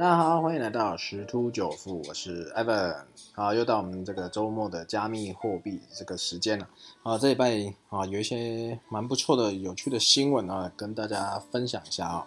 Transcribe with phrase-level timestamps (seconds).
[0.00, 3.04] 大家好，欢迎来到十突九富，我是 Evan。
[3.34, 6.66] 好，又到我们这个周末的加密货币这个时间了。
[7.02, 7.52] 啊，这礼拜
[7.90, 12.26] 啊有一些蛮不错的、有趣的新闻啊，跟大家分享一下啊。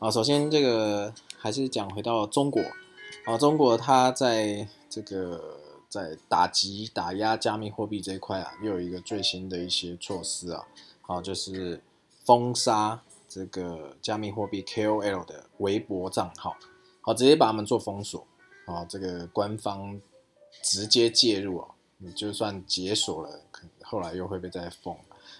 [0.00, 2.60] 啊，首先这个还是讲回到中国。
[3.24, 5.56] 啊，中国它在这个
[5.88, 10.62] 在打击、打压加密货币这一块啊，又有一个最新的一些措施啊。
[11.00, 11.80] 好，就是
[12.22, 13.00] 封杀。
[13.26, 16.54] 这个加密货币 KOL 的微博账号，
[17.04, 18.26] 好，直接把他们做封锁，
[18.64, 20.00] 啊，这个官方
[20.62, 21.68] 直接介入哦，
[21.98, 24.96] 你就算解锁了，可后来又会被再封，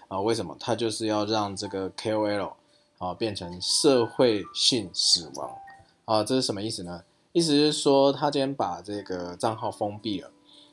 [0.09, 0.55] 啊，为什么？
[0.61, 2.53] 他就是要让这个 KOL
[2.99, 5.57] 啊变成社会性死亡，
[6.05, 7.03] 啊，这是什么意思呢？
[7.33, 10.31] 意思是说，他今天把这个账号封闭了。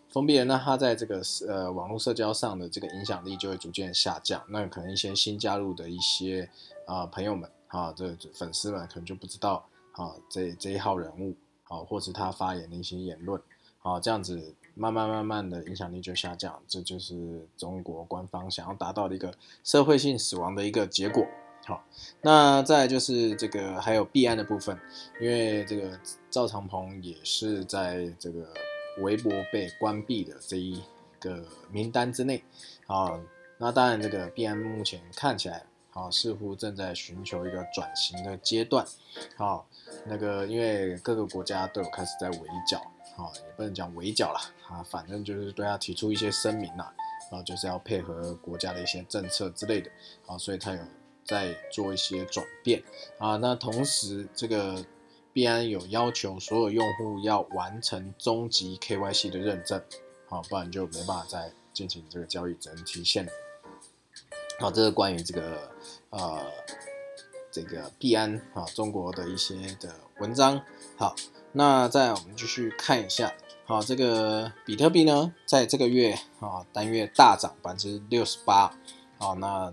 [0.10, 4.44] 封闭了，那他在这个呃网络社交上的这个影响力就会逐渐下降。
[4.50, 6.50] 那可能一些新加入的一些
[6.86, 9.66] 啊朋友们啊，这粉丝们可能就不知道
[10.02, 13.42] 啊这这一号人物啊，或是他发言的一些言论
[13.82, 16.62] 啊，这样子慢慢慢慢的影响力就下降。
[16.68, 21.26] 这就是中国官方想要达到的一个社会性死亡的一个结果。
[21.66, 21.84] 好，
[22.22, 24.78] 那再就是这个还有币安的部分，
[25.22, 28.52] 因为这个赵长鹏也是在这个。
[29.00, 30.78] 微博被关闭的这一
[31.18, 32.44] 个名单之内，
[32.88, 33.18] 啊，
[33.58, 38.86] 那当然这个币安目前看起来，啊，似乎正在寻求一个转型的阶段，
[39.36, 39.68] 好，
[40.06, 42.80] 那个因为各个国家都有开始在围剿，
[43.16, 46.94] 啊，也不能讲围剿了，啊，反正就是对他提出一些声明啦，
[47.32, 49.92] 啊，就是要配合国家的一些政策之类的，
[50.26, 50.82] 啊，所以他有
[51.26, 52.82] 在做一些转变，
[53.18, 54.86] 啊，那同时这个。
[55.34, 59.82] 币安有要求所有用户要完成终极 KYC 的认证，
[60.28, 63.26] 好，不然就没办法再进行这个交易，只能提现。
[64.62, 65.72] 好，这是关于这个
[66.12, 66.40] 呃
[67.52, 70.62] 这个币安啊中国的一些的文章。
[70.96, 71.16] 好，
[71.54, 73.34] 那再我们继续看一下，
[73.66, 78.72] 好，这个比特币呢，在这个月啊单月大涨百分之六十八，
[79.18, 79.68] 好，那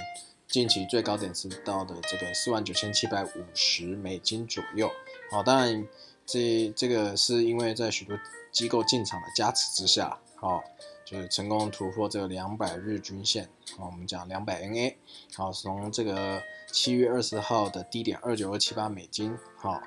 [0.46, 4.90] 近期最高点是到的这个四万九千七百五十美金左右。
[5.30, 5.86] 好，当然，
[6.24, 8.18] 这这个是因为在许多
[8.50, 10.64] 机构进场的加持之下，好，
[11.08, 13.44] 就是成功突破这个两百日均线。
[13.78, 14.94] 啊，我们讲两百 NA，
[15.34, 19.80] 好，从这个七月二十号的低点二九二七八美金，好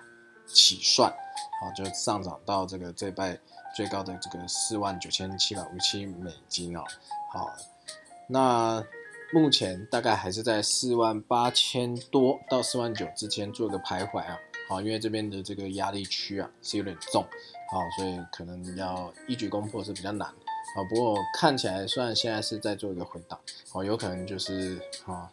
[0.48, 1.14] 起算，
[1.62, 3.38] 好就上涨到这个这拜
[3.76, 6.84] 最高的这个四万九千七百五七美金哦。
[7.32, 7.54] 好，
[8.28, 8.84] 那
[9.32, 14.40] 目前大概还是在四万八千多到四万九之间做个徘徊啊。
[14.68, 17.24] 好，因为这边的这个压力区啊是有点重，
[17.70, 20.34] 好，所以可能要一举攻破是比较难。
[20.76, 23.40] 啊，不过看起来虽然现在是在做一个回档，
[23.74, 25.30] 哦，有可能就是啊，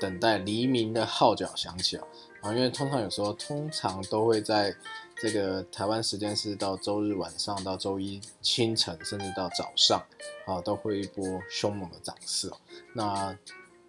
[0.00, 2.06] 等待黎明的号角响起啊，
[2.42, 4.74] 啊，因为通常有时候通常都会在
[5.16, 10.02] 这个台湾时间是到周日晚上到周一清晨，甚至到早上，
[10.46, 12.56] 啊，都会一波凶猛的涨势哦。
[12.92, 13.36] 那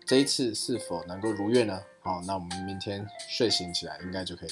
[0.05, 1.81] 这一次是否能够如愿呢？
[2.01, 4.49] 好，那我们明天睡醒起来应该就可以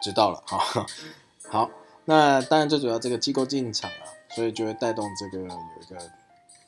[0.00, 0.42] 知道了。
[0.46, 0.86] 哈，
[1.48, 1.70] 好，
[2.04, 6.10] 那当然最主要这个机构进场啊，所以就会带动这个有一个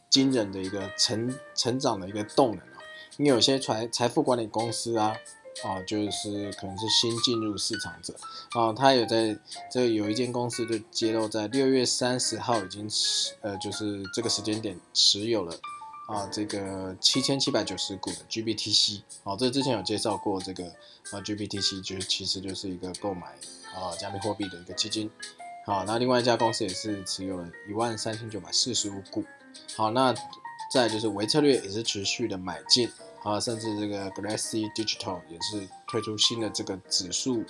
[0.09, 2.79] 惊人的一个成成长的一个动能啊。
[3.17, 5.17] 因为有些财财富管理公司啊，
[5.65, 8.15] 啊，就是可能是新进入市场者
[8.53, 9.37] 啊，他有在
[9.71, 15.55] 这有一间公司就揭露在六月三十号已经持呃，就是这个时间点持有了。
[16.09, 20.65] 啊，这个七千七百九十股的 GBTC，好，这之前有介绍过，这个
[21.11, 23.27] 啊 GBTC 就是其实就是一个购买
[23.75, 25.11] 啊加密货币的一个基金，
[25.69, 29.23] 好，那另外一家公司也是持有了一万三千九百四十五股，
[29.77, 30.15] 好，那
[30.73, 32.91] 再就是维策略也是持续的买进，
[33.23, 37.45] 啊，甚至这个 Glassy Digital 也是推出新的这个指数。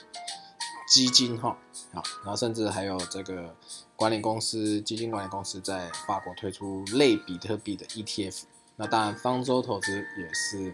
[0.88, 1.56] 基金哈，
[1.92, 3.54] 好，然后甚至还有这个
[3.94, 8.42] 管理公司、基金管理公司在法国推出类比特币的 ETF。
[8.74, 10.70] 那当然，方舟投资也是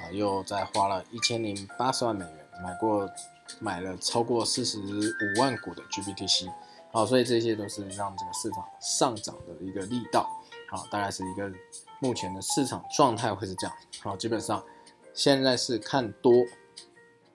[0.00, 3.06] 啊，又在花了一千零八十万美元买过
[3.60, 6.50] 买了超过四十五万股的 GBTC。
[6.92, 10.28] 好，所以这些都是让这个市场上涨的一个力道。
[10.68, 11.50] 好，大概是一个
[12.00, 13.76] 目前的市场状态会是这样。
[14.02, 14.64] 好，基本上
[15.14, 16.32] 现在是看多。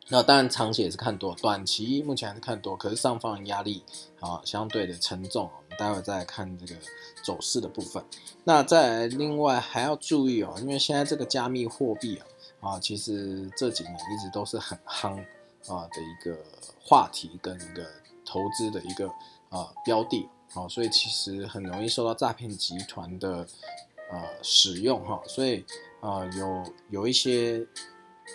[0.09, 3.81] 那当然，长期也是看多，短期目前还是看多，可是上方压力
[4.19, 5.45] 啊相对的沉重。
[5.45, 6.81] 我们待会再看这个
[7.23, 8.03] 走势的部分。
[8.43, 12.17] 那再另外还要注意哦，因为现在这个加密货币
[12.59, 15.15] 啊啊，其实这几年一直都是很夯
[15.69, 16.37] 啊的一个
[16.83, 17.85] 话题跟一个
[18.25, 19.09] 投资的一个
[19.51, 23.47] 啊标的啊，所以其实很容易受到诈骗集团的
[24.09, 25.63] 呃使用哈，所以
[25.99, 27.63] 啊有有一些。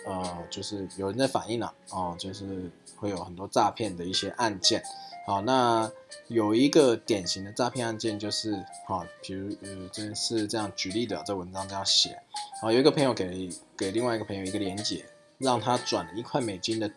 [0.05, 4.83] 呃，就是有人在反映了，哦，就是会有很多诈骗的一些案件，
[5.25, 5.91] 好，那
[6.27, 12.21] 有一个典型的诈骗案件就是，好，比如呃，真是这样举例的，这文章这样写，
[12.61, 15.03] 好，有一个朋友给给另外一个朋友一个连接，
[15.39, 16.91] 让他转了一块美金的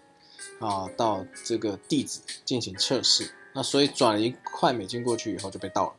[0.59, 5.97] 啊到这个地址进行测试，那所以转了一块美金过去以后就被盗了，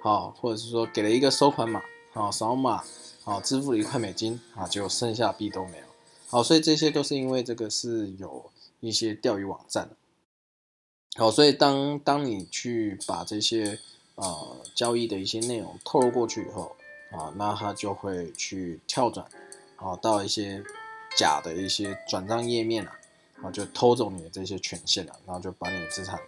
[0.00, 1.82] 好，或者是说给了一个收款码，
[2.12, 2.82] 好，扫码，
[3.22, 5.84] 好，支付了一块美金，啊，就剩下币都没有，
[6.28, 8.50] 好，所以这些都是因为这个是有
[8.80, 9.90] 一些钓鱼网站。
[11.16, 13.78] 好，所以当当你去把这些
[14.14, 16.76] 呃交易的一些内容透露过去以后
[17.10, 19.26] 啊，那他就会去跳转
[19.76, 20.62] 啊到一些
[21.16, 22.98] 假的一些转账页面啊，
[23.42, 26.20] 啊就偷走你的这些权限了，然后就把你的资产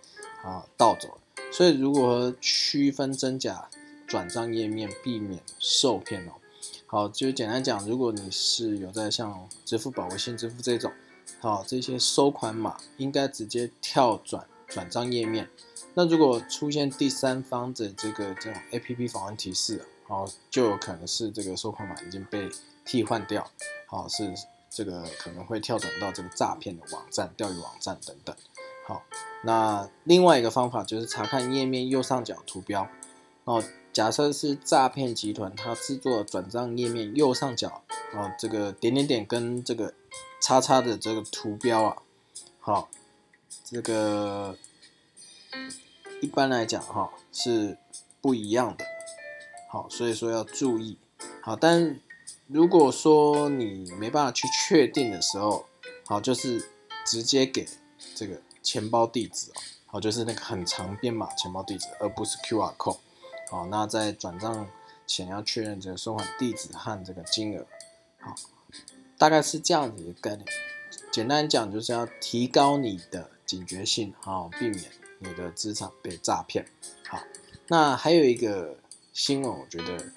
[0.42, 1.18] 啊盗走了。
[1.52, 3.68] 所以如何区分真假
[4.06, 6.32] 转账页面，避免受骗哦？
[6.86, 10.92] 好，就简单讲，如果你是有在像支付宝、微信支付这种，
[11.40, 14.46] 好这些收款码应该直接跳转。
[14.72, 15.50] 转账页面，
[15.94, 22.48] 那如果出现第三方的这个这种 A P P 访问提示，好，就有可能是这个收款码已经被
[22.84, 23.50] 替换掉，
[23.86, 24.32] 好，是
[24.70, 28.36] 这个可能会跳转到这个诈骗的网站、钓鱼网站等等。
[28.90, 29.04] 好，
[29.44, 32.88] 那另外一个方法就是查看页面右上角图标，
[33.44, 39.94] 哦，假设是诈骗集团它制作转账页面右上角，哦，这个点点点跟这个
[40.42, 41.96] 叉叉的这个图标啊，
[42.58, 42.90] 好。
[43.64, 44.56] 这个
[46.20, 47.78] 一般来讲哈是
[48.20, 48.84] 不一样的，
[49.68, 50.98] 好，所以说要注意，
[51.40, 52.00] 好，但
[52.48, 55.66] 如果说你没办法去确定的时候，
[56.04, 56.68] 好，就是
[57.04, 57.66] 直接给
[58.14, 62.98] 这个钱包地址哦，好，就是那个很长编码钱包地址，而不是 QR code，
[63.50, 64.68] 好，那在转账
[65.06, 67.66] 前要确认这个收款地址和这个金额，
[68.18, 68.34] 好，
[69.18, 70.46] 大概是这样子一个概念，
[71.12, 73.30] 简单讲就是要提高你的。
[73.50, 74.84] 警觉性，好，避免
[75.18, 76.64] 你的资产被诈骗。
[77.08, 77.20] 好，
[77.66, 78.76] 那还有一个
[79.12, 80.12] 新闻，我觉得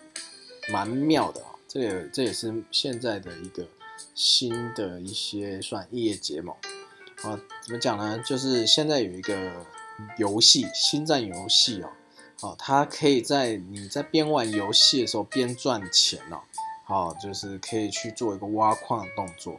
[0.71, 3.67] 蛮妙的啊，这也这也是现在的一个
[4.13, 6.55] 新的一些算业结盟
[7.23, 7.39] 啊。
[7.65, 8.19] 怎么讲呢？
[8.19, 9.51] 就是现在有一个
[10.17, 11.89] 游戏，星战游戏哦，
[12.41, 16.41] 好，它可以在你在边玩游戏的时候边赚钱哦，
[16.83, 19.57] 好，就是可以去做一个挖矿的动作。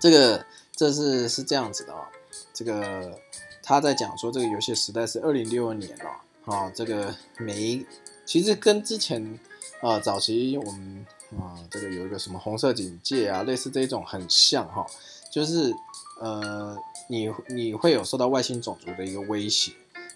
[0.00, 0.44] 这个
[0.74, 2.04] 这是是这样子的哦。
[2.52, 3.20] 这个
[3.62, 7.86] 他在讲说，这个游戏时代是二零六二年了，啊，这个每一
[8.24, 9.38] 其实跟之前
[9.80, 11.06] 啊早期我们
[11.38, 14.84] 啊这个有一个什么红色警戒啊，类似这种很像哈，
[15.30, 15.72] 就是
[16.18, 16.76] 呃
[17.08, 19.72] 你你会有受到外星种族的一个威胁，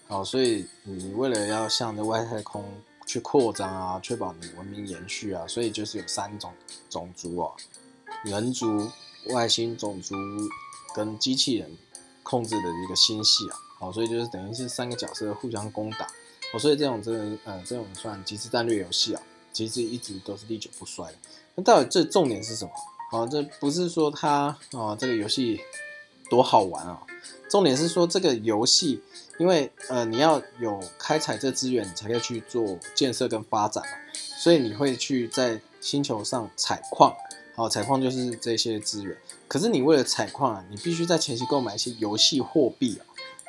[0.07, 2.63] 好，所以你为了要向着外太空
[3.05, 6.51] 去扩张啊，确保你文明延续啊，所以就是有三种
[6.89, 7.51] 种族哦，
[8.23, 8.89] 人族、
[9.29, 10.15] 外星种族
[10.95, 11.69] 跟机器人。
[12.25, 16.07] 控制的一个星系啊，好，所以就是等于是三个角色互相攻打，
[16.53, 17.11] 哦，所以这种这
[17.43, 19.21] 呃这种算即时战略游戏啊，
[19.51, 21.17] 其实一直都是历久不衰的。
[21.55, 22.71] 那到底这重点是什么？
[23.11, 25.59] 好，这不是说它啊这个游戏
[26.29, 27.01] 多好玩啊，
[27.49, 29.01] 重点是说这个游戏，
[29.37, 33.91] 因为呃你要有开采这资源，你才可以去做建设跟发展嘛，
[34.37, 37.15] 所以你会去在星球上采矿。
[37.55, 39.15] 好，采矿就是这些资源。
[39.47, 43.05] 可是你为了采矿啊，你必须在前期购买一些游戏货币啊。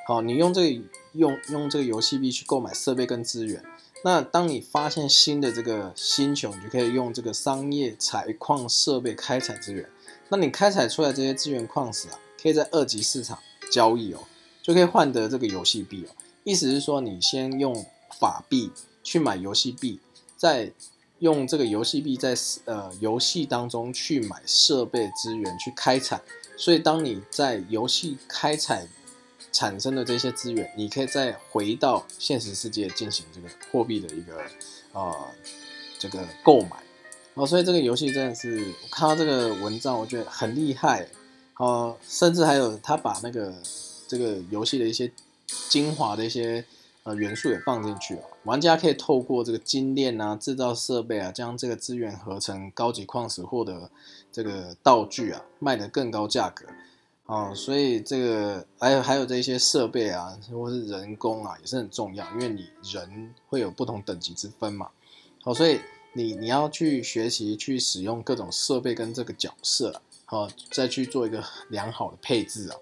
[0.07, 3.65] 好，你用这个用用这个游戏币去购买设备跟资源。
[4.05, 9.89] 那当你发现新的这个星球，你就可以用这个商业采矿设备开采资源。
[10.29, 13.41] 那你开采出来这些资源矿石啊，可以在二级市场
[13.73, 14.21] 交易哦，
[14.63, 16.15] 就可以换得这个游戏币哦。
[16.45, 17.85] 意思是说，你先用
[18.21, 18.71] 法币
[19.03, 19.99] 去买游戏币，
[20.37, 20.71] 再。
[21.21, 22.35] 用这个游戏币在
[22.67, 26.21] 呃游戏当中去买设备资源去开采，
[26.57, 28.87] 所以当你在游戏开采
[29.51, 34.43] 产生的这些资源，你可以再回到现实世界进行这个货币的一个
[34.93, 35.17] 呃
[35.99, 36.83] 这个购买
[37.35, 41.09] 哦，所以这个游戏真的是我看到这个文章，我觉得很厉害
[41.57, 43.55] 哦，甚至还有他把那个
[44.09, 45.11] 这个游戏的一些
[45.69, 46.65] 精华的一些。
[47.07, 53.91] 呃，元素也放进去了，玩家可以透过这个精炼啊、制造设备啊，将这个资源合成高级矿石，获得
[54.33, 56.65] 这个道具啊，卖的更高价格
[57.27, 57.53] 啊。
[57.53, 64.89] 所以这个还有还有这些设备啊，或是人工啊，也是很重要，因为你人会有不同等级之分嘛。
[65.43, 65.79] 好，所以
[66.15, 72.77] 你你要去学习去使用各种设备跟这个角色，好，再去做一个良好的配置啊。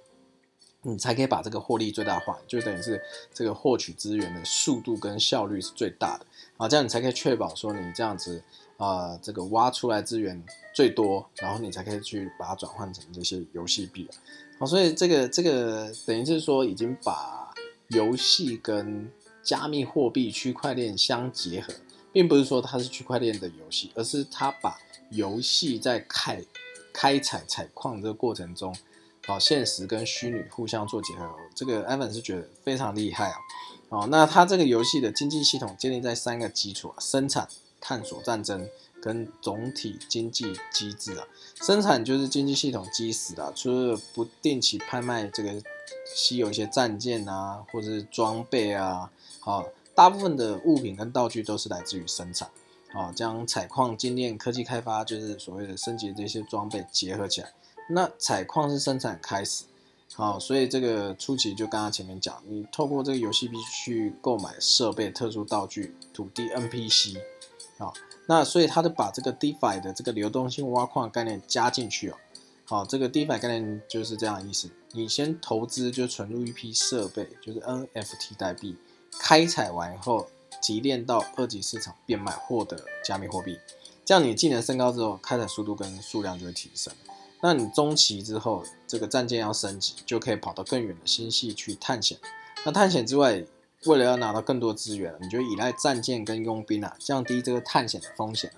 [0.84, 3.00] 你才可以把这个获利最大化，就等于是
[3.32, 8.42] 这个获取资源的速度跟效率是最大的啊，这样你才可以确保说你这样子
[8.78, 10.42] 啊，这个挖出来资源
[10.74, 14.10] 最多，然后你才可以去把它转换成这些游戏币啊。
[14.58, 17.54] 好，所以这个这个等于是说已经把
[17.86, 19.08] 游戏跟
[19.40, 21.72] 加密货币区块链相结合，
[22.12, 24.80] 并不是说它是区块链的游戏，而是它把
[25.10, 26.42] 游戏在开
[26.92, 28.74] 开采采矿这个过程中，
[29.26, 31.28] 哦，现实跟虚拟互相做结合。
[31.54, 33.36] 这个 Evan 是觉得非常厉害啊。
[33.88, 37.46] 哦，那它这个游戏的经济系统建立在三个基础啊：生产、
[37.80, 38.68] 探索、战争
[39.02, 41.26] 跟总体经济机制啊。
[41.60, 45.62] 生产就是经济系统基石啊，除了不定期拍卖这个
[46.14, 49.10] 稀有一些战舰啊，或者是装备啊。
[49.40, 52.48] 好，大部分的物品跟道具都是来自于生产，
[52.92, 57.52] 好，将采矿、精炼、科技开发，就是所谓的升级这些装备结合起来。
[57.88, 59.64] 那采矿是生产开始，
[60.14, 67.16] 好，所以这个初期就刚刚前面讲，你透过这个游戏币去购买设备、特殊道具、土地、NPC，
[67.78, 67.94] 好，
[68.26, 72.16] 那所以他就把这个 DeFi 的这个流动性挖矿概念加进去哦，
[72.64, 78.76] 好，这个 DeFi 概念就是这样意思，你先投资就存入一批设备，就是 NFT 代币。
[79.20, 80.26] 开采完以后
[80.62, 83.58] 提炼到二级市场变卖，获得加密货币，
[84.04, 86.94] 这样你技能升高之后，开采速度跟数量就会提升。
[87.42, 92.16] 那你中期之后，这个战舰要升级，就可以跑到更远的星系去探险。
[92.64, 93.44] 那探险之外，
[93.86, 98.52] 为了要拿到更多资源，你就依赖战舰跟佣兵啊，降低这个探险的风险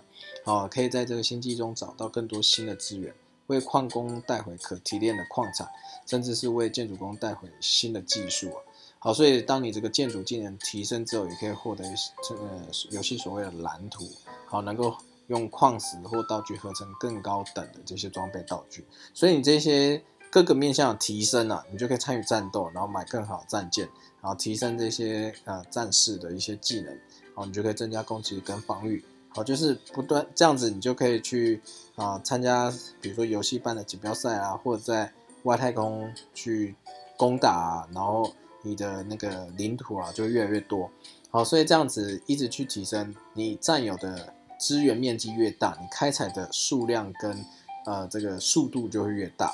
[0.45, 3.15] 好，可以在这个星际中找到更多新的资源，
[3.47, 5.67] 为矿工带回可提炼的矿产，
[6.05, 8.61] 甚至是为建筑工带回新的技术啊。
[9.05, 11.85] 好，所以当你这个建筑技能提升之后，也可以获得
[12.27, 12.43] 这个
[12.91, 14.09] 游戏所谓的蓝图，
[14.47, 14.97] 好，能够
[15.27, 18.83] 用矿石或道具合成更高等的这些装备道具。
[19.13, 23.87] 所以你这些各个面向的提升了，你就可以参与战斗，然后买更好的战舰，
[24.23, 26.99] 然后提升这些呃战士的一些技能，
[27.35, 29.05] 好，你就可以增加攻击跟防御。
[29.29, 31.61] 好，就是不断这样子，你就可以去
[31.97, 36.75] 啊参加，比如说游戏办的锦标赛啊，或者在外太空去
[37.19, 38.33] 攻打，然后。
[38.65, 40.91] 你的那个领土啊，就越来越多，
[41.31, 47.45] 好，所以这样子一直去提升，你占有的资源面积越大，你开采的数量跟
[47.85, 49.53] 呃这个速度就会越大，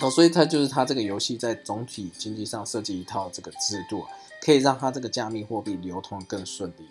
[0.00, 4.04] 好，所以它就是它这个游戏在总体经济上设计一套这个制度，
[4.42, 6.88] 可以让它这个加密货币流通更顺利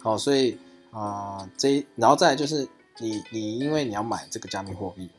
[0.00, 0.56] 好，所以
[0.92, 5.10] 啊这然后再就是你你因为你要买这个加密货币，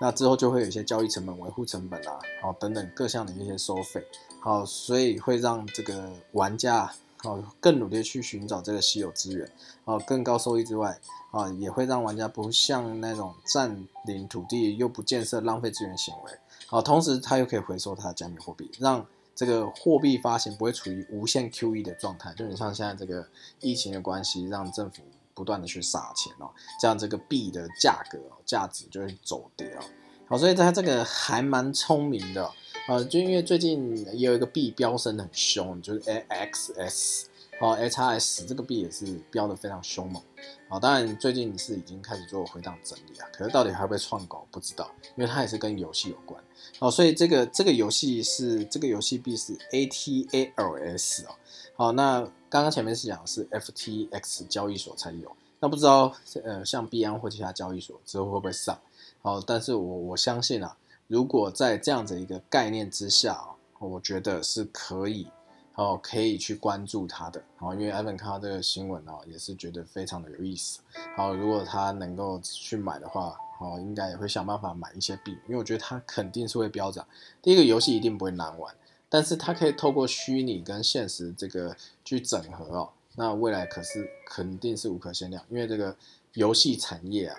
[0.00, 4.04] 那之后就会有一些交易成本、维护成本啊，好等等各项的一些收费。
[4.40, 9.50] 好，所以会让这个玩家好更努力去寻找这个稀有资源，
[9.84, 10.98] 啊，更高收益之外，
[11.32, 16.32] 啊，也会让玩家不像那种占领土地又不建设、浪费资源行为，
[16.66, 23.26] 好，同时他又可以回收他的加密货币，让这个货币发行不会处于无限 QE 的状态，就你像现在这个
[23.60, 25.02] 疫情的关系，让政府
[25.38, 29.84] 不断的去撒钱哦，这样这个币的价格价值就会走跌哦，
[30.26, 32.50] 好，所以它这个还蛮聪明的。
[32.88, 37.28] 呃，就因为最近也有一个币飙升的很凶，就是 A X S，
[37.60, 40.20] 哦，H S 这个币也是飙的非常凶猛，
[40.68, 46.42] 好，当然最近是已经开始做回档整理啊，可是到底还会不会创高不知道，因为它也是跟游戏有关，
[46.80, 51.36] 哦，所以这个这个游戏是这个游戏币是 A T A L S 哦，
[51.76, 56.12] 好，那刚刚前面是讲是 F T X 交易所才有，那不知道
[56.44, 58.78] 呃像币安或其他交易所之后会不会上，
[59.22, 60.76] 好，但是我我相信啊。
[61.06, 63.42] 如果在这样子一个概念之下，
[63.78, 65.26] 我觉得是可以
[65.74, 70.80] 哦，可以去关注它的好，因为艾文看到这个新闻哦，也是觉得非常的有意思。
[71.16, 77.06] 好，如果他能够去买的话，哦，应该也会想办法买一些币，因为我觉得它肯定是会飙涨。
[77.40, 78.74] 第一个游戏一定不会难玩，
[79.08, 81.74] 但是它可以透过虚拟跟现实这个
[82.08, 85.96] 去整合哦，那未来可是肯定是无可限量，因为这个
[86.32, 87.36] 游戏产业啊。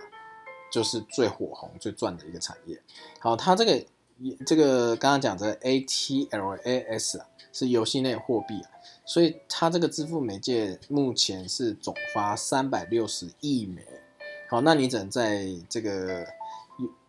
[0.71, 2.79] 就是最火红、最赚的一个产业。
[3.19, 3.83] 好，它这个
[4.45, 8.69] 这个刚刚讲的 ATLAS 啊，是游戏内货币啊，
[9.03, 13.83] 所以它这个支付媒介目前是总发三百六十亿美。
[14.47, 16.27] 好，那你只能在这个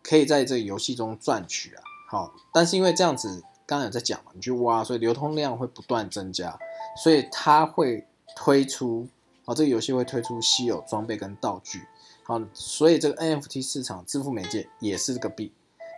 [0.01, 1.83] 可以在这个游戏中赚取啊。
[2.09, 6.57] 好，但是因为这样子，刚刚有在讲嘛，你去挖，所以流通量会不断增加，
[6.95, 8.05] 所以它会
[8.35, 9.07] 推出
[9.45, 11.81] 啊，这个游戏会推出稀有装备跟道具。
[12.23, 15.51] 好，所以这个 NFT 市场支付媒介也是这个币，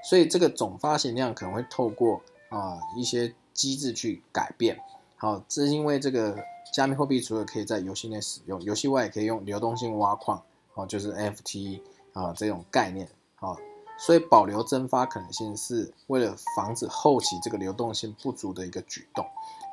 [0.03, 4.79] 所以这个总发行量可能会透过啊一些机制去改变。
[5.17, 6.37] 好，这是因为这个
[6.73, 10.41] 加密货币除了可以在游戏内使用，游戏外也可以用流动性挖矿，
[10.73, 11.81] 哦，就是 NFT
[12.13, 13.07] 啊这种概念。
[13.35, 13.57] 好，
[13.97, 19.25] 所以保留蒸发可能性是为了防止后期这个流动性不足的一个举动。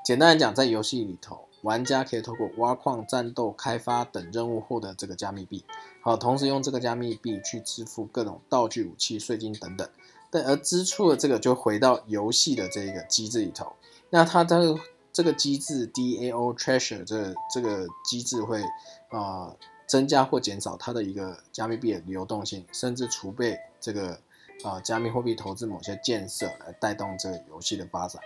[0.05, 1.47] 简单来讲，在游戏里头。
[1.62, 5.62] 玩家可以透过挖矿、战斗、开发等任务获得这个加密币，
[6.00, 9.87] 好，同时用这个加密币去支付各种道具、武器、税金等等。
[10.31, 13.75] 但而支出的这个就回到游戏的这个机制里头。
[14.09, 14.75] 那它的
[15.12, 18.62] 这个机制 DAO Treasure 这这个机制会
[19.11, 19.55] 啊
[19.91, 24.21] 增加或减少它的一个加密币的流动性，甚至储备这个
[24.63, 28.23] 啊加密货币投资某些建设来带动这个游戏的发展。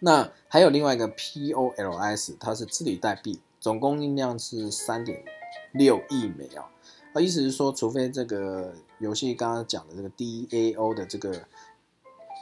[0.00, 5.22] 那还有另外一个 POLS，它是治理代币，总供应量是三点
[5.70, 6.68] 六亿枚啊。
[7.12, 11.46] 啊，意思是说，除非这个游戏刚刚讲的这个 DAO 的这个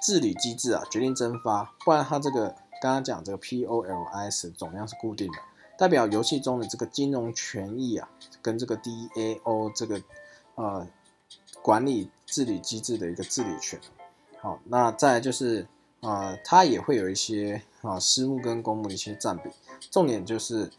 [0.03, 2.49] 治理机制啊决定蒸发，不然它这个
[2.81, 5.39] 刚刚讲这个 POLS 总量是固定的，
[5.79, 8.09] 代表游戏中的这个金融权益啊
[8.43, 10.03] 跟这个 DAO 这个
[10.55, 10.87] 呃
[11.63, 13.81] 管理治理机制的一个治理权。
[14.41, 15.67] 好，那再就是。
[16.03, 19.51] 啊，它也会有一些啊私募跟公募的一些占比，
[19.91, 20.71] 重点就是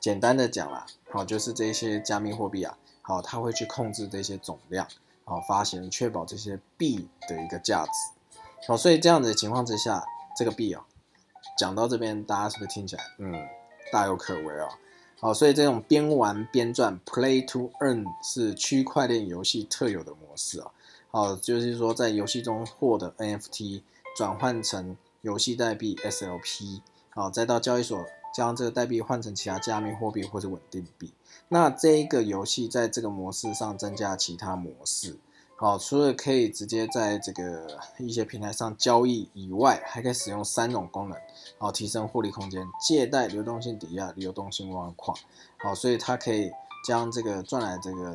[0.00, 4.86] 简单的讲啦，好，就是这些加密货币啊，好，它会去控制这些总量，
[5.24, 10.06] 好，发行，确保这些币的一个价值，好，所以这样的情况之下，
[10.38, 10.86] 这个币啊，
[11.58, 13.46] 讲到这边，大家是不是听起来，嗯，
[13.94, 14.68] 大有可为哦，
[15.20, 20.70] 好，所以这种边玩边赚 （Play to Earn） 是区块链游戏特有的模式啊，
[21.10, 23.82] 好，就是说在游戏中获得 NFT。
[24.16, 27.98] 转换成游戏代币 SLP，好，再到交易所
[28.32, 31.12] 将这个代币换成其他加密货币或者稳定币。
[31.48, 35.16] 那这一个游戏在这个模式上增加其他模式，
[35.64, 41.18] 好，除了可以直接在这个一些平台上交易以外，还可以使用三种功能，
[41.56, 45.16] 好，提升获利空间：借贷、流动性抵押、流动性挖矿。
[45.56, 46.52] 好，所以它可以
[46.86, 48.14] 将这个赚来这个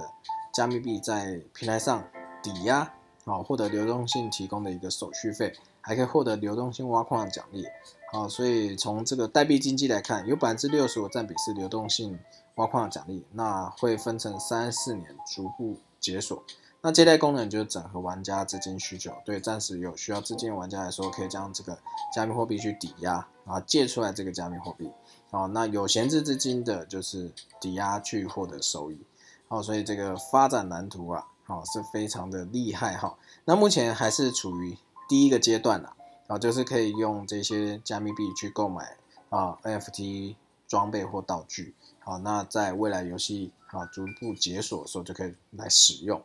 [0.53, 2.07] 加密币在平台上
[2.43, 2.93] 抵押，
[3.25, 5.51] 好，获得流动性提供的一个手续费。
[5.81, 7.65] 还可以获得流动性挖矿的奖励，
[8.13, 12.19] 好，所以从这个代币经济来看，有百分之六十五占比是流动性
[12.55, 16.43] 挖矿的奖励，那会分成三四年逐步解锁。
[16.81, 21.77] 那借贷功能就是整合玩家资金需求，对暂时有需要资金的玩家来说，可以将这个
[22.13, 24.89] 加密货币去抵押，然后借出来这个加密货币，
[25.31, 28.99] 哦，那有闲置资金的就是抵押去获得收益，
[29.47, 33.17] 好，所以这个发展蓝图啊，好是非常的厉害哈。
[33.45, 34.77] 那目前还是处于。
[35.09, 35.95] 第一个阶段啊，
[36.27, 38.95] 啊，就是可以用这些加密币去购买
[39.29, 40.35] 啊 NFT
[40.67, 46.21] 装备或道具，好，那在未来游戏啊逐步解锁的时候就可以来使用。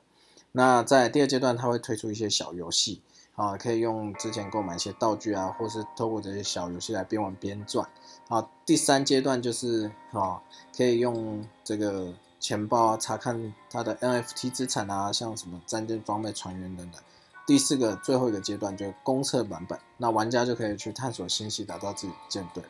[0.56, 3.02] 那在第二阶段，它会推出一些小游戏，
[3.34, 7.88] 啊，可以用之前购买一些道具啊，或是透过这些小游戏来边玩边赚。
[8.28, 10.40] 啊，第三阶段就是啊，
[10.76, 17.02] 可以用这个钱包啊查看它的 NFT 资产啊，像什么战舰装备、船员等等。
[17.44, 22.62] 第四个最后一个阶段就是公测版本，那玩家就可以去探索星系，打造自己舰队。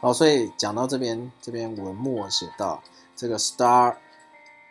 [0.00, 2.80] 好，所以讲到这边，这边文末写到
[3.16, 3.96] 这个 Star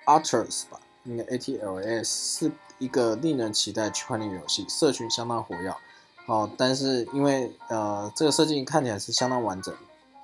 [0.06, 5.74] Atlas 吧，应该 A T L S 是一个令人期待区块链游戏，社群相当活跃。
[6.26, 9.76] 好，但是因为呃这个设计看起来是相当完整，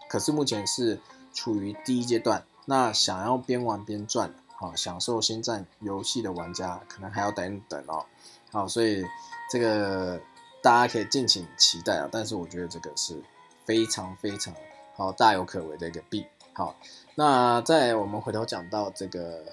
[0.07, 0.99] 可是目前是
[1.33, 8.05] 处于第一阶段，那想要边玩边赚，好享受星战游戏的玩家可能还要等等哦。
[8.51, 9.03] 好，所以
[9.51, 10.19] 这个
[10.61, 12.07] 大家可以敬请期待啊！
[12.11, 13.21] 但是我觉得这个是
[13.65, 14.53] 非常非常
[14.95, 16.25] 好、大有可为的一个币。
[16.53, 16.75] 好，
[17.15, 19.43] 那在我们回头讲到这个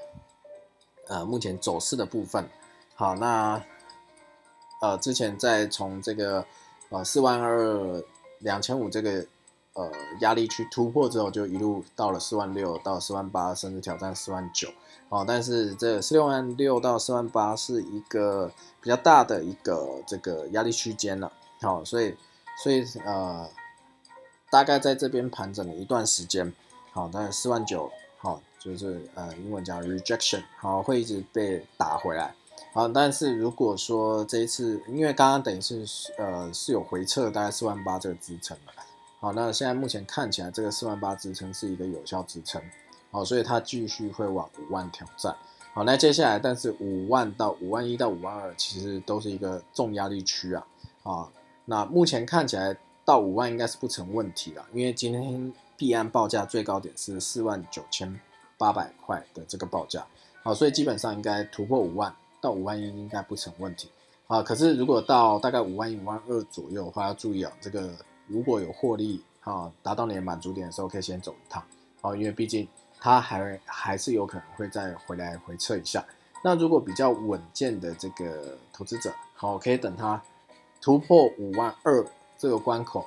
[1.09, 2.49] 呃目前走势的部分。
[2.95, 3.62] 好，那
[4.81, 6.45] 呃之前在从这个
[6.90, 8.03] 呃四万二
[8.38, 9.27] 两千五这个
[9.75, 9.90] 呃
[10.21, 14.69] 压力区突破之后，就一路到了四万六到四万八，甚至挑战四万九。
[15.09, 21.31] 哦，但是这四六万六到四万八是一个比较大的一个这个压力区间了。
[21.61, 22.17] 好，所以
[22.62, 23.49] 所以呃，
[24.51, 26.53] 大概在这边盘整了一段时间。
[26.93, 32.35] 好，但四万九，好，就是呃英文讲 rejection，好，会一直被打回来。
[32.72, 35.85] 好，但是如果说这一次，因为刚刚等于是
[36.16, 38.72] 呃是有回撤大概四万八这个支撑了。
[39.20, 42.62] 好，那现在目前看起来这个四万八支撑是一个有效支撑。
[43.11, 45.37] 好，所以它继续会往五万挑战。
[45.72, 50.66] 好，那接下来，但是五万到五万一到五万二，其实都是一个重压力区啊。
[51.03, 51.29] 啊，
[51.66, 58.20] 那目前看起来到五万应该是不成问题了，因为今天币安报价最高点是四万九千
[58.64, 60.07] 八百块的这个报价。
[60.42, 63.90] 好，所以基本上应该突破五万到五万一应该不成问题。
[64.27, 67.90] 啊，可是如果到大概五万一五万二左右的话，要注意啊，这个
[68.27, 71.62] 如果有获利啊达到你的满足点的时候，可以先走一趟。
[72.00, 72.66] 好，因为毕竟。
[73.00, 76.03] 它还还是有可能会再回来回测一下。
[76.42, 80.22] 那如果比较稳健的这个投资者，好，可以等它
[80.81, 82.03] 突破五万二
[82.38, 83.07] 这个关口，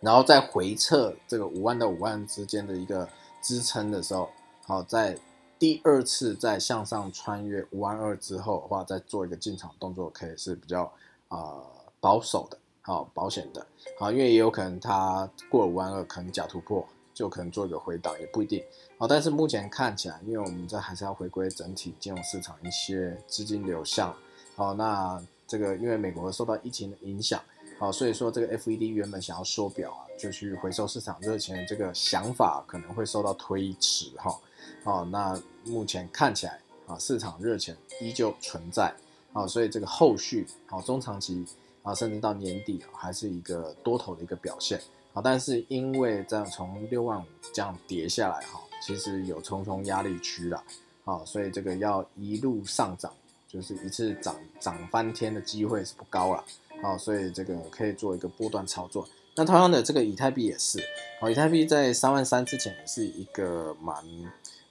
[0.00, 3.06] 然后再回测这个五万到五万之间的一个
[3.42, 4.30] 支撑的时候，
[4.66, 5.16] 好，在
[5.58, 10.92] 第二次再向上穿越五万二之后的话，再做一个进场动作，可以是比较
[11.28, 11.62] 啊
[12.00, 12.58] 保守的。
[12.82, 13.66] 好保险的，
[13.98, 18.62] 好，因为也有可能它过了五万二，可能假突破，就可能做一个回档，也不一定。
[18.96, 24.14] 好，但是目前看起来，因为我们这还是要回归整体金融市场一些资金流向。
[24.54, 27.42] 好，那这个因为美国受到疫情的影响，
[27.78, 34.34] 好，所以说这个 FED 原本想要缩表啊，就去回收市场热钱，这个想法可能会受到推迟哈。
[34.82, 38.94] 好，那目前看起来啊，市场热钱依旧存在。
[39.32, 41.44] 好，所以这个后续好中长期
[41.82, 44.80] 啊，甚至到年底还是一个多头的一个表现。
[45.12, 48.60] 好，但是因为这样从六万五这样跌下来哈。
[48.82, 50.62] 其实有重重压力区了，
[51.04, 53.12] 好，所以这个要一路上涨，
[53.48, 56.44] 就是一次涨涨翻天的机会是不高了，
[56.82, 59.08] 好，所以这个可以做一个波段操作。
[59.34, 60.78] 那同样的，这个以太币也是，
[61.20, 63.96] 好，以太币在三万三之前也是一个蛮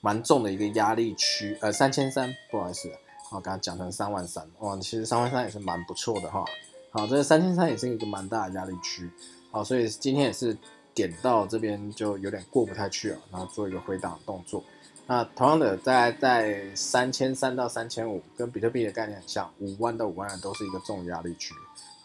[0.00, 2.90] 蛮重的一个压力区，呃，三千三，不好意思，
[3.30, 6.44] 好，刚刚讲成三万三，哇，其实三万三也是蛮不错的哈，
[6.90, 9.10] 好，这个三千三也是一个蛮大的压力区，
[9.50, 10.56] 好，所以今天也是。
[10.96, 14.64] 点到这边就有点过不太去了，然后做一个回档动作。
[15.06, 21.52] 那同样的，在在三千三到三千五，跟比特币的概念很像，五万到五万二都是一个重压力区。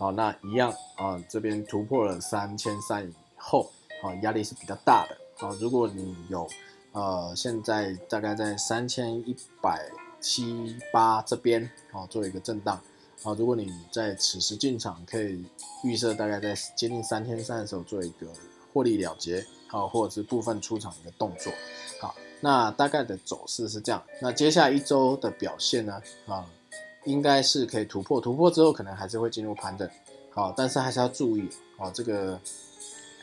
[0.02, 5.16] 好，那一样啊，这边突破了三千三以后，啊，压力是比较大的。
[5.38, 6.50] 好，如果你有
[6.92, 12.82] 呃，现在大概在三千一百七八这边，好，做一个震荡。
[13.22, 15.46] 好，如果你在此时进场，可以
[15.84, 18.26] 预设大概在接近三千三的时候做一个。
[18.74, 21.52] 获利了结，好，或者是部分出场一个动作，
[22.00, 24.02] 好，那大概的走势是这样。
[24.22, 26.02] 那接下来一周的表现呢？
[26.26, 26.48] 啊，
[27.06, 29.90] 应该是可以突破，突破之后可能还是会进入盘整，
[30.32, 32.40] 好，但是还是要注意，哦，这个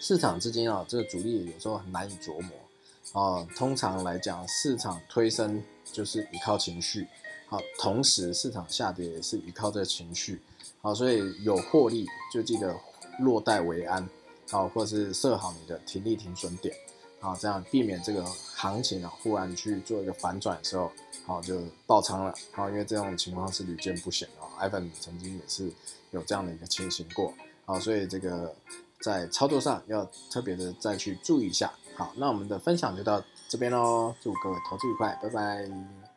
[0.01, 7.07] 市场资金啊，这个主力有时候很难以琢磨，啊，通常来讲，市场推升就是依靠情绪，
[7.47, 10.41] 好，同时市场下跌也是依靠这个情绪，
[10.81, 12.77] 好，所以有获利就记得
[13.19, 14.09] 落袋为安。
[14.51, 16.75] 好，或是设好你的停利停损点，
[17.21, 20.91] 啊，这样避免这个行情啊忽然去做一个反转的时候，
[21.27, 24.47] 好就爆仓了，好，因为这种情况是屡见不鲜哦。
[24.61, 25.73] ，iPhone 曾经也是
[26.13, 28.55] 有这样的一个情形过，好，所以这个
[29.01, 31.73] 在操作上要特别的再去注意一下。
[31.97, 36.08] 好，那我们的分享就到这边喽，祝各位投资愉快，拜拜。